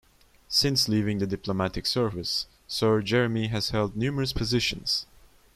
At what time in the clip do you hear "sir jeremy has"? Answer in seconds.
2.67-3.69